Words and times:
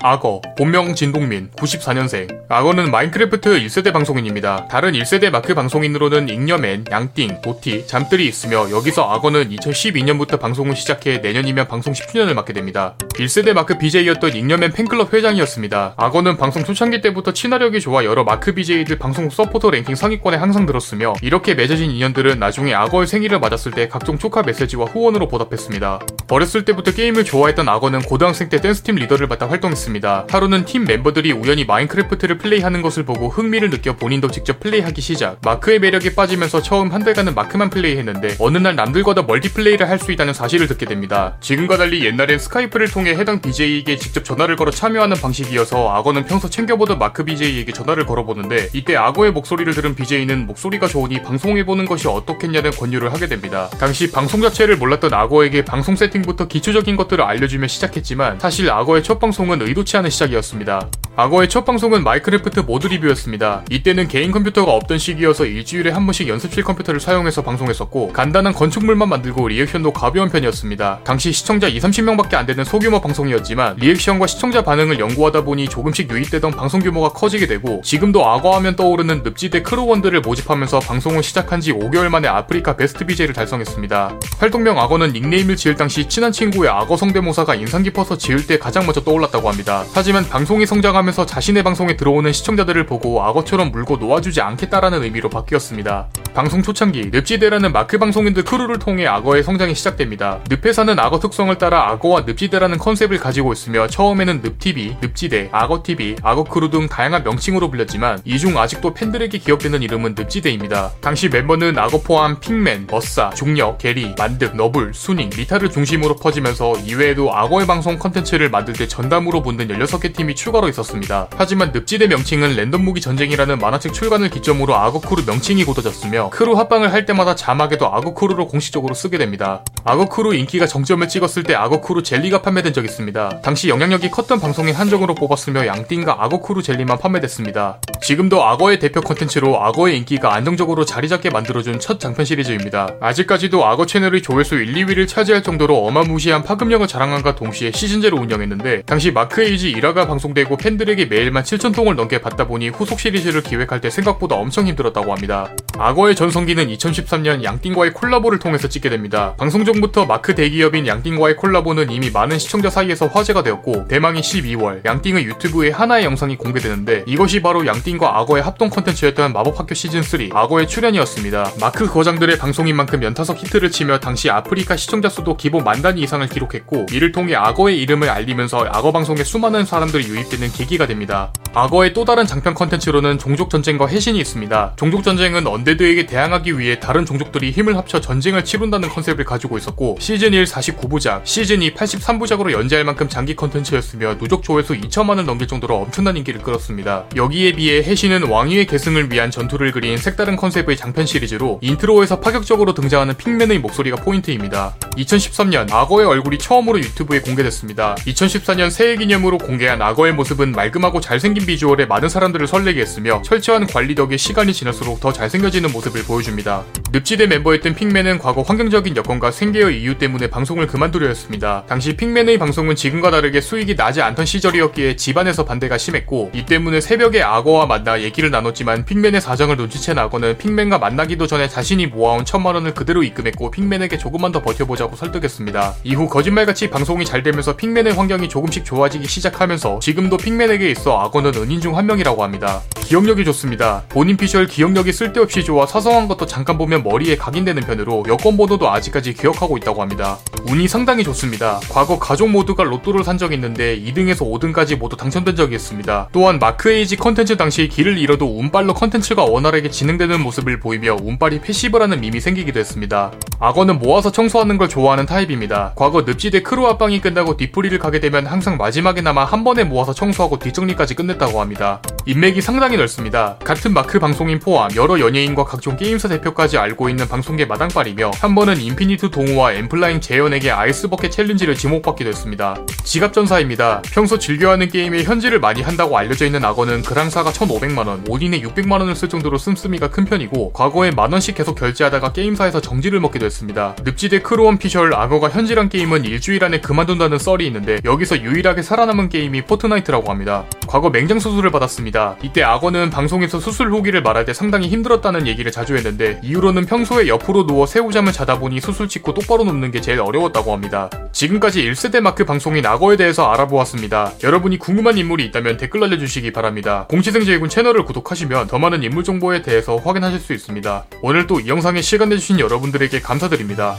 악어, 0.00 0.40
본명 0.56 0.94
진동민, 0.94 1.50
94년생. 1.50 2.42
악어는 2.48 2.90
마인크래프트 2.90 3.60
1세대 3.60 3.92
방송인입니다. 3.92 4.66
다른 4.68 4.92
1세대 4.92 5.30
마크 5.30 5.54
방송인으로는 5.54 6.28
잉여맨, 6.28 6.86
양띵, 6.90 7.40
보티, 7.42 7.86
잠들이 7.86 8.26
있으며 8.26 8.68
여기서 8.70 9.08
악어는 9.08 9.50
2012년부터 9.50 10.40
방송을 10.40 10.74
시작해 10.74 11.18
내년이면 11.18 11.68
방송 11.68 11.92
10주년을 11.92 12.34
맞게 12.34 12.52
됩니다. 12.52 12.96
1세대 13.14 13.52
마크 13.52 13.78
BJ였던 13.78 14.34
잉여맨 14.34 14.72
팬클럽 14.72 15.12
회장이었습니다. 15.14 15.94
악어는 15.96 16.36
방송 16.36 16.64
초창기 16.64 17.00
때부터 17.00 17.32
친화력이 17.32 17.80
좋아 17.80 18.04
여러 18.04 18.24
마크 18.24 18.52
BJ들 18.54 18.98
방송 18.98 19.30
서포터 19.30 19.70
랭킹 19.70 19.94
상위권에 19.94 20.36
항상 20.36 20.66
들었으며 20.66 21.12
이렇게 21.22 21.54
맺어진 21.54 21.90
인연들은 21.92 22.40
나중에 22.40 22.74
악어의 22.74 23.06
생일을 23.06 23.38
맞았을 23.38 23.70
때 23.70 23.86
각종 23.86 24.18
축하 24.18 24.42
메시지와 24.42 24.86
후원으로 24.86 25.28
보답했습니다. 25.28 26.00
어렸을 26.28 26.64
때부터 26.64 26.90
게임을 26.92 27.24
좋아했던 27.24 27.68
악어는 27.68 28.00
고등학생 28.02 28.48
때 28.48 28.60
댄스팀 28.60 28.96
리더를 28.96 29.28
맡아 29.28 29.48
활동했습니다. 29.48 29.81
하루는 30.30 30.64
팀 30.64 30.84
멤버들이 30.84 31.32
우연히 31.32 31.64
마인크래프트를 31.64 32.38
플레이하는 32.38 32.82
것을 32.82 33.04
보고 33.04 33.28
흥미를 33.28 33.70
느껴 33.70 33.94
본인도 33.96 34.30
직접 34.30 34.60
플레이하기 34.60 35.00
시작. 35.00 35.38
마크의 35.42 35.78
매력에 35.78 36.14
빠지면서 36.14 36.60
처음 36.62 36.92
한 36.92 37.02
달간은 37.02 37.34
마크만 37.34 37.70
플레이했는데 37.70 38.36
어느 38.38 38.58
날 38.58 38.76
남들과도 38.76 39.22
멀티플레이를 39.24 39.88
할 39.88 40.02
수 40.02 40.10
있다는 40.10 40.34
사실을 40.34 40.66
듣게 40.66 40.84
됩니다. 40.84 41.36
지금과 41.40 41.76
달리 41.76 42.04
옛날엔 42.04 42.38
스카이프를 42.38 42.90
통해 42.90 43.10
해당 43.12 43.40
BJ에게 43.40 43.96
직접 43.96 44.24
전화를 44.24 44.56
걸어 44.56 44.70
참여하는 44.72 45.16
방식이어서 45.16 45.94
악어는 45.94 46.26
평소 46.26 46.50
챙겨보던 46.50 46.98
마크 46.98 47.24
BJ에게 47.24 47.70
전화를 47.72 48.04
걸어보는데 48.04 48.70
이때 48.72 48.96
악어의 48.96 49.30
목소리를 49.32 49.72
들은 49.72 49.94
BJ는 49.94 50.46
목소리가 50.46 50.88
좋으니 50.88 51.22
방송해보는 51.22 51.84
것이 51.86 52.08
어떻겠냐는 52.08 52.72
권유를 52.72 53.12
하게 53.12 53.28
됩니다. 53.28 53.70
당시 53.78 54.10
방송 54.10 54.40
자체를 54.42 54.76
몰랐던 54.76 55.14
악어에게 55.14 55.64
방송 55.64 55.94
세팅부터 55.94 56.48
기초적인 56.48 56.96
것들을 56.96 57.22
알려주며 57.22 57.68
시작했지만 57.68 58.40
사실 58.40 58.70
악어의 58.70 59.04
첫 59.04 59.20
방송은 59.20 59.62
의도치 59.72 59.96
않은 59.96 60.10
시작이었습니다. 60.10 61.01
악어의 61.14 61.50
첫 61.50 61.66
방송은 61.66 62.04
마인크래프트 62.04 62.60
모드 62.60 62.86
리뷰였습니다. 62.86 63.64
이때는 63.70 64.08
개인 64.08 64.32
컴퓨터가 64.32 64.72
없던 64.72 64.96
시기여서 64.96 65.44
일주일에 65.44 65.90
한 65.90 66.06
번씩 66.06 66.26
연습실 66.26 66.64
컴퓨터를 66.64 67.00
사용해서 67.00 67.42
방송했었고 67.42 68.14
간단한 68.14 68.54
건축물만 68.54 69.10
만들고 69.10 69.48
리액션도 69.48 69.92
가벼운 69.92 70.30
편이었습니다. 70.30 71.00
당시 71.04 71.30
시청자 71.32 71.68
2, 71.68 71.80
30명밖에 71.80 72.36
안 72.36 72.46
되는 72.46 72.64
소규모 72.64 72.98
방송이었지만 73.02 73.76
리액션과 73.76 74.26
시청자 74.26 74.62
반응을 74.62 74.98
연구하다 74.98 75.44
보니 75.44 75.68
조금씩 75.68 76.10
유입되던 76.10 76.52
방송 76.52 76.80
규모가 76.80 77.10
커지게 77.10 77.46
되고 77.46 77.82
지금도 77.84 78.26
악어 78.26 78.56
하면 78.56 78.74
떠오르는 78.74 79.22
늪지대 79.22 79.60
크루원들을 79.60 80.22
모집하면서 80.22 80.80
방송을 80.80 81.22
시작한 81.22 81.60
지 81.60 81.74
5개월 81.74 82.08
만에 82.08 82.26
아프리카 82.26 82.74
베스트 82.74 83.04
BJ를 83.04 83.34
달성했습니다. 83.34 84.18
활동명 84.38 84.78
악어는 84.80 85.12
닉네임을 85.12 85.56
지을 85.56 85.74
당시 85.74 86.08
친한 86.08 86.32
친구의 86.32 86.70
악어 86.70 86.96
성대모사가 86.96 87.54
인상 87.56 87.82
깊어서 87.82 88.16
지을 88.16 88.46
때 88.46 88.58
가장 88.58 88.86
먼저 88.86 89.04
떠올랐다고 89.04 89.50
합니다. 89.50 89.84
하지만 89.92 90.26
방송이 90.26 90.64
성장하면 90.64 91.01
서 91.10 91.26
자신의 91.26 91.62
방송에 91.64 91.96
들어오는 91.96 92.30
시청자들을 92.32 92.86
보고 92.86 93.22
악어처럼 93.24 93.72
물고 93.72 93.96
놓아주지 93.96 94.40
않겠다라는 94.40 95.02
의미로 95.02 95.28
바뀌었습니다. 95.28 96.08
방송 96.34 96.62
초창기 96.62 97.10
늪지대라는 97.12 97.72
마크 97.72 97.98
방송인들 97.98 98.44
crew를 98.44 98.78
통해 98.78 99.06
악어의 99.06 99.42
성장이 99.42 99.74
시작됩니다. 99.74 100.38
늪에사는 100.48 100.98
악어 100.98 101.18
특성을 101.18 101.56
따라 101.58 101.90
악어와 101.90 102.20
늪지대라는 102.26 102.78
컨셉을 102.78 103.18
가지고 103.18 103.52
있으며 103.52 103.88
처음에는 103.88 104.42
늪TV, 104.44 104.96
늪지대, 105.02 105.48
악어TV, 105.50 106.16
악어크루 106.22 106.70
등 106.70 106.86
다양한 106.88 107.24
명칭으로 107.24 107.70
불렸지만 107.70 108.20
이 108.24 108.38
중 108.42 108.58
아직도 108.58 108.92
팬들에게 108.94 109.38
기억되는 109.38 109.82
이름은 109.82 110.14
늪지대입니다. 110.18 110.92
당시 111.00 111.28
멤버는 111.28 111.78
악어 111.78 112.00
포함 112.02 112.38
핑맨, 112.40 112.86
버싸, 112.88 113.30
중력, 113.30 113.78
게리, 113.78 114.14
만득, 114.18 114.56
너블, 114.56 114.92
수닝, 114.94 115.30
리타를 115.30 115.70
중심으로 115.70 116.16
퍼지면서 116.16 116.78
이외에도 116.80 117.34
악어의 117.34 117.66
방송 117.66 117.98
컨텐츠를 117.98 118.50
만들 118.50 118.74
때 118.74 118.86
전담으로 118.88 119.42
붙는 119.42 119.68
16개 119.68 120.14
팀이 120.14 120.34
추가로 120.34 120.68
있었습니다. 120.68 120.91
하지만 121.36 121.72
늪지대 121.72 122.06
명칭은 122.08 122.54
랜덤 122.56 122.84
무기 122.84 123.00
전쟁이라는 123.00 123.58
만화책 123.58 123.92
출간을 123.92 124.30
기점으로 124.30 124.74
악어크루 124.74 125.24
명칭이 125.24 125.64
굳어졌으며 125.64 126.30
크루 126.30 126.58
합방을 126.58 126.92
할 126.92 127.06
때마다 127.06 127.34
자막에도 127.34 127.86
악어크루로 127.86 128.48
공식적으로 128.48 128.94
쓰게 128.94 129.18
됩니다. 129.18 129.64
악어크루 129.84 130.34
인기가 130.34 130.66
정점을 130.66 131.06
찍었을 131.08 131.42
때 131.44 131.54
악어크루 131.54 132.02
젤리가 132.02 132.42
판매된 132.42 132.72
적이 132.72 132.86
있습니다. 132.86 133.40
당시 133.42 133.68
영향력이 133.68 134.10
컸던 134.10 134.40
방송인 134.40 134.74
한정으로 134.74 135.14
뽑았으며 135.14 135.66
양띵과 135.66 136.24
악어크루 136.24 136.62
젤리만 136.62 136.98
판매됐습니다. 136.98 137.80
지금도 138.02 138.44
악어의 138.44 138.78
대표 138.78 139.00
컨텐츠로 139.00 139.62
악어의 139.62 139.96
인기가 139.96 140.34
안정적으로 140.34 140.84
자리 140.84 141.08
잡게 141.08 141.30
만들어준 141.30 141.80
첫 141.80 141.98
장편 141.98 142.24
시리즈입니다. 142.24 142.94
아직까지도 143.00 143.64
악어 143.64 143.86
채널의 143.86 144.22
조회수 144.22 144.56
1, 144.56 144.74
2위를 144.74 145.08
차지할 145.08 145.42
정도로 145.42 145.86
어마무시한 145.86 146.42
파급력을 146.42 146.86
자랑한과 146.86 147.34
동시에 147.34 147.72
시즌제로 147.72 148.18
운영했는데 148.18 148.82
당시 148.82 149.10
마크 149.10 149.42
에이지 149.42 149.72
1화가 149.74 150.06
방송되고 150.06 150.56
팬들 150.56 150.81
에게 150.88 151.06
메일만 151.06 151.42
7천통을 151.44 151.94
넘게 151.94 152.20
받다 152.20 152.46
보니 152.46 152.70
후속 152.70 153.00
시리즈를 153.00 153.42
기획할 153.42 153.80
때 153.80 153.90
생각보다 153.90 154.36
엄청 154.36 154.66
힘들었다고 154.66 155.12
합니다. 155.12 155.48
악어의 155.78 156.14
전성기는 156.14 156.68
2013년 156.68 157.44
양띵과의 157.44 157.92
콜라보를 157.92 158.38
통해서 158.38 158.68
찍게 158.68 158.90
됩니다. 158.90 159.34
방송 159.38 159.64
전부터 159.64 160.06
마크 160.06 160.34
대기업인 160.34 160.86
양띵과의 160.86 161.36
콜라보는 161.36 161.90
이미 161.90 162.10
많은 162.10 162.38
시청자 162.38 162.70
사이에서 162.70 163.06
화제가 163.06 163.42
되었고 163.42 163.88
대망의 163.88 164.22
12월 164.22 164.84
양띵의 164.84 165.24
유튜브에 165.24 165.70
하나의 165.70 166.04
영상이 166.04 166.36
공개되는데 166.36 167.04
이것이 167.06 167.40
바로 167.42 167.66
양띵과 167.66 168.18
악어의 168.20 168.42
합동 168.42 168.70
컨텐츠였던 168.70 169.32
마법학교 169.32 169.74
시즌3 169.74 170.34
악어의 170.34 170.68
출연이었습니다. 170.68 171.52
마크 171.60 171.86
거장들의 171.86 172.38
방송인 172.38 172.76
만큼 172.76 173.02
연타석 173.02 173.38
히트를 173.38 173.70
치며 173.70 173.98
당시 173.98 174.30
아프리카 174.30 174.76
시청자 174.76 175.08
수도 175.08 175.36
기본 175.36 175.64
만 175.64 175.82
단위 175.82 176.02
이상을 176.02 176.26
기록했고 176.28 176.86
이를 176.92 177.12
통해 177.12 177.34
악어의 177.34 177.80
이름을 177.80 178.08
알리면서 178.08 178.66
악어 178.70 178.92
방송에 178.92 179.24
수많은 179.24 179.64
사람들이 179.64 180.06
유입되는 180.08 180.52
계기가 180.52 180.86
됩니다. 180.86 181.32
악어의 181.54 181.92
또 181.92 182.06
다른 182.06 182.26
장편 182.26 182.54
컨텐츠로는 182.54 183.18
종족 183.18 183.50
전쟁과 183.50 183.86
해신이 183.86 184.18
있습니다. 184.18 184.72
종족 184.76 185.02
전쟁은 185.02 185.46
undead에게 185.46 186.06
대항하기 186.06 186.58
위해 186.58 186.80
다른 186.80 187.04
종족들이 187.04 187.50
힘을 187.50 187.76
합쳐 187.76 188.00
전쟁을 188.00 188.44
치룬다는 188.44 188.88
컨셉을 188.88 189.24
가지고 189.24 189.58
있었고 189.58 189.96
시즌 190.00 190.32
1 190.32 190.44
49부작, 190.44 191.26
시즌 191.26 191.60
2 191.60 191.74
83부작으로 191.74 192.52
연재할 192.52 192.84
만큼 192.84 193.08
장기 193.08 193.36
컨텐츠였으며 193.36 194.16
누적 194.16 194.42
조회수 194.42 194.74
2천만을 194.74 195.24
넘길 195.24 195.46
정도로 195.46 195.76
엄청난 195.76 196.16
인기를 196.16 196.40
끌었습니다. 196.40 197.04
여기에 197.16 197.52
비해 197.52 197.82
해신은 197.82 198.28
왕위의 198.28 198.66
계승을 198.66 199.12
위한 199.12 199.30
전투를 199.30 199.72
그린 199.72 199.98
색다른 199.98 200.36
컨셉의 200.36 200.78
장편 200.78 201.04
시리즈로 201.04 201.58
인트로에서 201.60 202.20
파격적으로 202.20 202.72
등장하는 202.72 203.14
핑맨의 203.18 203.58
목소리가 203.58 203.96
포인트입니다. 203.96 204.74
2013년 204.96 205.70
악어의 205.70 206.06
얼굴이 206.06 206.38
처음으로 206.38 206.78
유튜브에 206.78 207.20
공개됐습니다. 207.20 207.96
2014년 207.96 208.70
새해 208.70 208.96
기념으로 208.96 209.36
공개한 209.36 209.82
악어의 209.82 210.14
모습은 210.14 210.52
말끔하고 210.62 211.00
잘생긴 211.00 211.44
비주얼에 211.44 211.86
많은 211.86 212.08
사람들을 212.08 212.46
설레게 212.46 212.80
했으며 212.80 213.20
철저한 213.22 213.66
관리 213.66 213.96
덕에 213.96 214.16
시간이 214.16 214.52
지날수록 214.52 215.00
더 215.00 215.12
잘생겨지는 215.12 215.72
모습을 215.72 216.04
보여줍니다. 216.04 216.64
늪지대 216.92 217.26
멤버였던 217.26 217.74
핑맨은 217.74 218.18
과거 218.18 218.42
환경적인 218.42 218.96
여건과 218.96 219.32
생계의 219.32 219.80
이유 219.80 219.98
때문에 219.98 220.28
방송을 220.28 220.68
그만두려 220.68 221.08
했습니다. 221.08 221.64
당시 221.66 221.96
핑맨의 221.96 222.38
방송은 222.38 222.76
지금과 222.76 223.10
다르게 223.10 223.40
수익이 223.40 223.74
나지 223.74 224.02
않던 224.02 224.24
시절이었기에 224.24 224.96
집안에서 224.96 225.44
반대가 225.44 225.78
심했고 225.78 226.30
이 226.32 226.46
때문에 226.46 226.80
새벽에 226.80 227.22
악어와 227.22 227.66
만나 227.66 228.00
얘기를 228.00 228.30
나눴지만 228.30 228.84
핑맨의 228.84 229.20
사정을 229.20 229.56
눈치챈 229.56 229.98
악어는 229.98 230.38
핑맨과 230.38 230.78
만나기도 230.78 231.26
전에 231.26 231.48
자신이 231.48 231.86
모아온 231.86 232.24
천만 232.24 232.54
원을 232.54 232.74
그대로 232.74 233.02
입금했고 233.02 233.50
핑맨에게 233.50 233.98
조금만 233.98 234.30
더 234.30 234.42
버텨보자고 234.42 234.94
설득했습니다. 234.94 235.74
이후 235.82 236.08
거짓말같이 236.08 236.70
방송이 236.70 237.04
잘 237.04 237.22
되면서 237.24 237.56
핑맨의 237.56 237.94
환경이 237.94 238.28
조금씩 238.28 238.64
좋아지기 238.64 239.08
시작하면서 239.08 239.80
지금도 239.80 240.18
핑맨에게 240.18 240.70
있어 240.70 240.98
악어는 241.00 241.34
은인 241.34 241.60
중 241.60 241.72
한 241.72 241.86
명이라고 241.86 242.22
합니다. 242.22 242.60
기억력이 242.84 243.24
좋습니다. 243.24 243.84
본인 243.88 244.18
피셜 244.18 244.46
기억력이 244.46 244.92
쓸데없이 244.92 245.42
좋아 245.42 245.64
사소한 245.64 246.08
것도 246.08 246.26
잠깐 246.26 246.58
보면 246.58 246.82
머리에 246.82 247.16
각인되는 247.16 247.62
편으로 247.62 248.04
여권 248.08 248.36
번호도 248.36 248.68
아직까지 248.70 249.14
기억하고 249.14 249.56
있다고 249.56 249.80
합니다. 249.80 250.18
운이 250.46 250.68
상당히 250.68 251.02
좋습니다. 251.04 251.58
과거 251.70 251.98
가족 251.98 252.28
모두가 252.28 252.64
로또를 252.64 253.02
산 253.04 253.16
적이 253.16 253.36
있는데 253.36 253.80
2등에서 253.80 254.28
5등까지 254.30 254.76
모두 254.76 254.96
당첨된 254.98 255.36
적이 255.36 255.54
있습니다. 255.54 256.10
또한 256.12 256.38
마크에이지 256.38 256.96
컨텐츠 256.96 257.38
당시 257.38 257.68
길을 257.68 257.96
잃어도 257.96 258.38
운빨로 258.38 258.74
컨텐츠가 258.74 259.24
원활하게 259.24 259.70
진행되는 259.70 260.20
모습을 260.20 260.60
보이며 260.60 260.96
운빨이 261.00 261.40
passive라는 261.40 262.00
밈이 262.00 262.20
생기기도 262.20 262.60
했습니다. 262.60 263.12
악어는 263.40 263.78
모아서 263.78 264.12
청소하는 264.12 264.58
걸 264.58 264.68
좋아하는 264.68 265.06
타입입니다. 265.06 265.72
과거 265.76 266.02
늪지대 266.02 266.42
크루 266.42 266.66
합방이 266.66 267.00
끝나고 267.00 267.38
뒤풀이를 267.38 267.78
가게 267.78 268.00
되면 268.00 268.26
항상 268.26 268.58
마지막에 268.58 269.02
남아 269.02 269.24
한 269.24 269.44
번에 269.44 269.64
모아서 269.64 269.94
청소하고 269.94 270.38
뒷정리까지 270.42 270.94
끝냈다고 270.94 271.40
합니다. 271.40 271.80
인맥이 272.04 272.40
상당히 272.40 272.76
넓습니다. 272.76 273.36
같은 273.44 273.72
마크 273.72 274.00
방송인 274.00 274.40
포함 274.40 274.74
여러 274.74 274.98
연예인과 274.98 275.44
각종 275.44 275.76
게임사 275.76 276.08
대표까지 276.08 276.58
알고 276.58 276.88
있는 276.88 277.06
방송계 277.06 277.44
마당발이며 277.44 278.10
한 278.20 278.34
번은 278.34 278.60
인피니트 278.60 279.10
동우와 279.10 279.52
엔플라잉 279.52 280.00
재현에게 280.00 280.50
아이스버켓 280.50 281.12
챌린지를 281.12 281.54
지목받기도 281.54 282.08
했습니다. 282.08 282.56
지갑전사입니다. 282.82 283.82
평소 283.92 284.18
즐겨하는 284.18 284.68
게임에 284.68 285.04
현질을 285.04 285.38
많이 285.38 285.62
한다고 285.62 285.96
알려져 285.96 286.26
있는 286.26 286.44
악어는 286.44 286.82
그랑사가 286.82 287.30
1,500만원, 287.30 288.10
올인에 288.10 288.40
600만원을 288.40 288.96
쓸 288.96 289.08
정도로 289.08 289.38
씀씀이가 289.38 289.90
큰 289.90 290.04
편이고 290.04 290.52
과거에 290.54 290.90
만원씩 290.90 291.36
계속 291.36 291.54
결제하다가 291.54 292.12
게임사에서 292.12 292.60
정지를 292.60 292.98
먹기도 292.98 293.26
했습니다. 293.26 293.76
늪지대 293.84 294.22
크루원 294.22 294.58
피셜 294.58 294.92
악어가 294.92 295.30
현질한 295.30 295.68
게임은 295.68 296.04
일주일 296.04 296.42
안에 296.42 296.60
그만둔다는 296.60 297.18
썰이 297.18 297.46
있는데 297.46 297.78
여기서 297.84 298.22
유일하게 298.22 298.62
살아남은 298.62 299.08
게임이 299.08 299.42
포트나이트라고 299.42 300.10
합니다. 300.10 300.44
과거 300.66 300.90
맹장 300.90 301.20
수술을 301.20 301.52
받았습니다. 301.52 301.91
이때 302.22 302.42
악어는 302.42 302.88
방송에서 302.88 303.38
수술 303.38 303.70
후기를 303.70 304.02
말할 304.02 304.24
때 304.24 304.32
상당히 304.32 304.68
힘들었다는 304.68 305.26
얘기를 305.26 305.52
자주 305.52 305.76
했는데 305.76 306.18
이후로는 306.22 306.64
평소에 306.64 307.08
옆으로 307.08 307.46
누워 307.46 307.66
새우잠을 307.66 308.12
자다 308.12 308.38
보니 308.38 308.60
수술 308.60 308.88
찍고 308.88 309.12
똑바로 309.12 309.44
눕는 309.44 309.70
게 309.70 309.80
제일 309.82 310.00
어려웠다고 310.00 310.52
합니다. 310.52 310.88
지금까지 311.12 311.62
1세대 311.62 312.00
마크 312.00 312.24
방송인 312.24 312.64
악어에 312.64 312.96
대해서 312.96 313.30
알아보았습니다. 313.30 314.12
여러분이 314.24 314.58
궁금한 314.58 314.96
인물이 314.96 315.24
있다면 315.26 315.58
댓글 315.58 315.80
날려주시기 315.80 316.32
바랍니다. 316.32 316.86
공시생제군 316.88 317.50
채널을 317.50 317.84
구독하시면 317.84 318.46
더 318.46 318.58
많은 318.58 318.82
인물 318.82 319.04
정보에 319.04 319.42
대해서 319.42 319.76
확인하실 319.76 320.18
수 320.18 320.32
있습니다. 320.32 320.86
오늘 321.02 321.26
또 321.26 321.42
이 321.42 321.48
영상에 321.48 321.82
시간 321.82 322.08
내주신 322.10 322.38
여러분들에게 322.38 323.00
감사드립니다. 323.00 323.76